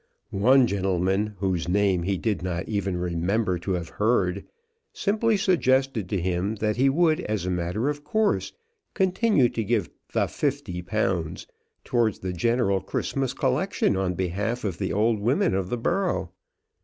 One 0.31 0.65
gentleman, 0.65 1.35
whose 1.37 1.69
name 1.69 2.01
he 2.01 2.17
did 2.17 2.41
not 2.41 2.67
even 2.67 2.97
remember 2.97 3.59
to 3.59 3.73
have 3.73 3.89
heard, 4.01 4.43
simply 4.91 5.37
suggested 5.37 6.09
to 6.09 6.19
him 6.19 6.55
that 6.55 6.75
he 6.75 6.89
would, 6.89 7.19
as 7.19 7.45
a 7.45 7.51
matter 7.51 7.87
of 7.87 8.03
course, 8.03 8.51
continue 8.95 9.47
to 9.49 9.63
give 9.63 9.91
"the 10.11 10.25
£50" 10.25 11.45
towards 11.83 12.17
the 12.17 12.33
general 12.33 12.81
Christmas 12.81 13.33
collection 13.33 13.95
on 13.95 14.15
behalf 14.15 14.63
of 14.63 14.79
the 14.79 14.91
old 14.91 15.19
women 15.19 15.53
of 15.53 15.69
the 15.69 15.77
borough. 15.77 16.31